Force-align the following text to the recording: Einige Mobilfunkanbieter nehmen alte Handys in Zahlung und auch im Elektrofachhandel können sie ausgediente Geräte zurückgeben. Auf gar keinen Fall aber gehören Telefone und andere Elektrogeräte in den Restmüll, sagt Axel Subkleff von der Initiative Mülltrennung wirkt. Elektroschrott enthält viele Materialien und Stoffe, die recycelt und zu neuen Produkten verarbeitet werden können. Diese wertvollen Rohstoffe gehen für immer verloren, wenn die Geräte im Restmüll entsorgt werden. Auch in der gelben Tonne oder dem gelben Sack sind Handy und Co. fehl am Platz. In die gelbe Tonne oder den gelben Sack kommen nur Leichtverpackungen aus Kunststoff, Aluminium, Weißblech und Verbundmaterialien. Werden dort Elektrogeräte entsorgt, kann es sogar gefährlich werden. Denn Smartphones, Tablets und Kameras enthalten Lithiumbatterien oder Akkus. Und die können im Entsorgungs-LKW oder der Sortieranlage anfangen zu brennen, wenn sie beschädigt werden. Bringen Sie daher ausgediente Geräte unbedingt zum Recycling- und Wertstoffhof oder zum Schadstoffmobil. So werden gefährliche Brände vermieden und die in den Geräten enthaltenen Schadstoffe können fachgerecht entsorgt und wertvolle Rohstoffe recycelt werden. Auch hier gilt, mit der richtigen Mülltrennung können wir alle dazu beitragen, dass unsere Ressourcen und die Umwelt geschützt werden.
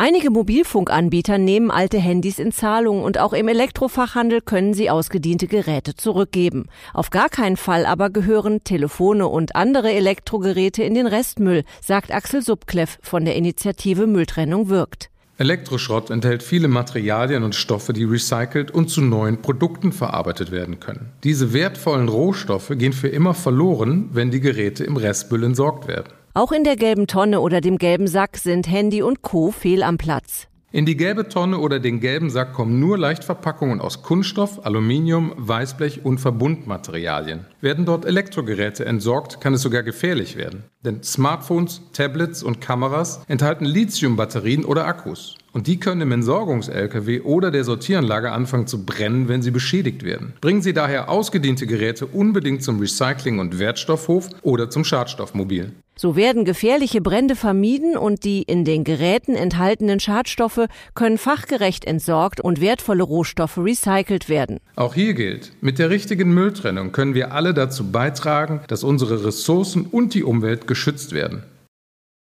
Einige 0.00 0.30
Mobilfunkanbieter 0.30 1.38
nehmen 1.38 1.72
alte 1.72 1.98
Handys 1.98 2.38
in 2.38 2.52
Zahlung 2.52 3.02
und 3.02 3.18
auch 3.18 3.32
im 3.32 3.48
Elektrofachhandel 3.48 4.40
können 4.42 4.72
sie 4.72 4.90
ausgediente 4.90 5.48
Geräte 5.48 5.96
zurückgeben. 5.96 6.66
Auf 6.94 7.10
gar 7.10 7.28
keinen 7.28 7.56
Fall 7.56 7.84
aber 7.84 8.08
gehören 8.08 8.62
Telefone 8.62 9.26
und 9.26 9.56
andere 9.56 9.90
Elektrogeräte 9.90 10.84
in 10.84 10.94
den 10.94 11.08
Restmüll, 11.08 11.64
sagt 11.84 12.14
Axel 12.14 12.42
Subkleff 12.42 13.00
von 13.02 13.24
der 13.24 13.34
Initiative 13.34 14.06
Mülltrennung 14.06 14.68
wirkt. 14.68 15.10
Elektroschrott 15.36 16.10
enthält 16.10 16.44
viele 16.44 16.68
Materialien 16.68 17.42
und 17.42 17.56
Stoffe, 17.56 17.92
die 17.92 18.04
recycelt 18.04 18.70
und 18.70 18.90
zu 18.90 19.00
neuen 19.00 19.42
Produkten 19.42 19.90
verarbeitet 19.90 20.52
werden 20.52 20.78
können. 20.78 21.10
Diese 21.24 21.52
wertvollen 21.52 22.08
Rohstoffe 22.08 22.70
gehen 22.76 22.92
für 22.92 23.08
immer 23.08 23.34
verloren, 23.34 24.10
wenn 24.12 24.30
die 24.30 24.40
Geräte 24.40 24.84
im 24.84 24.96
Restmüll 24.96 25.42
entsorgt 25.42 25.88
werden. 25.88 26.12
Auch 26.38 26.52
in 26.52 26.62
der 26.62 26.76
gelben 26.76 27.08
Tonne 27.08 27.40
oder 27.40 27.60
dem 27.60 27.78
gelben 27.78 28.06
Sack 28.06 28.36
sind 28.36 28.70
Handy 28.70 29.02
und 29.02 29.22
Co. 29.22 29.50
fehl 29.50 29.82
am 29.82 29.98
Platz. 29.98 30.46
In 30.70 30.86
die 30.86 30.96
gelbe 30.96 31.28
Tonne 31.28 31.58
oder 31.58 31.80
den 31.80 31.98
gelben 31.98 32.30
Sack 32.30 32.52
kommen 32.52 32.78
nur 32.78 32.96
Leichtverpackungen 32.96 33.80
aus 33.80 34.04
Kunststoff, 34.04 34.64
Aluminium, 34.64 35.32
Weißblech 35.36 36.04
und 36.04 36.18
Verbundmaterialien. 36.18 37.46
Werden 37.60 37.86
dort 37.86 38.04
Elektrogeräte 38.04 38.84
entsorgt, 38.84 39.40
kann 39.40 39.54
es 39.54 39.62
sogar 39.62 39.82
gefährlich 39.82 40.36
werden. 40.36 40.62
Denn 40.84 41.02
Smartphones, 41.02 41.82
Tablets 41.92 42.44
und 42.44 42.60
Kameras 42.60 43.20
enthalten 43.26 43.64
Lithiumbatterien 43.64 44.64
oder 44.64 44.86
Akkus. 44.86 45.34
Und 45.52 45.66
die 45.66 45.80
können 45.80 46.02
im 46.02 46.12
Entsorgungs-LKW 46.12 47.22
oder 47.22 47.50
der 47.50 47.64
Sortieranlage 47.64 48.30
anfangen 48.30 48.68
zu 48.68 48.86
brennen, 48.86 49.26
wenn 49.26 49.42
sie 49.42 49.50
beschädigt 49.50 50.04
werden. 50.04 50.34
Bringen 50.40 50.62
Sie 50.62 50.72
daher 50.72 51.08
ausgediente 51.08 51.66
Geräte 51.66 52.06
unbedingt 52.06 52.62
zum 52.62 52.78
Recycling- 52.78 53.40
und 53.40 53.58
Wertstoffhof 53.58 54.28
oder 54.42 54.70
zum 54.70 54.84
Schadstoffmobil. 54.84 55.72
So 56.00 56.14
werden 56.14 56.44
gefährliche 56.44 57.00
Brände 57.00 57.34
vermieden 57.34 57.96
und 57.96 58.22
die 58.22 58.42
in 58.42 58.64
den 58.64 58.84
Geräten 58.84 59.34
enthaltenen 59.34 59.98
Schadstoffe 59.98 60.66
können 60.94 61.18
fachgerecht 61.18 61.84
entsorgt 61.84 62.40
und 62.40 62.60
wertvolle 62.60 63.02
Rohstoffe 63.02 63.58
recycelt 63.58 64.28
werden. 64.28 64.58
Auch 64.76 64.94
hier 64.94 65.14
gilt, 65.14 65.50
mit 65.60 65.80
der 65.80 65.90
richtigen 65.90 66.32
Mülltrennung 66.32 66.92
können 66.92 67.14
wir 67.14 67.32
alle 67.32 67.52
dazu 67.52 67.90
beitragen, 67.90 68.60
dass 68.68 68.84
unsere 68.84 69.24
Ressourcen 69.24 69.86
und 69.90 70.14
die 70.14 70.22
Umwelt 70.22 70.68
geschützt 70.68 71.12
werden. 71.12 71.42